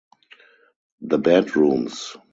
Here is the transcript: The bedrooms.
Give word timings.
The 1.01 1.19
bedrooms. 1.19 2.17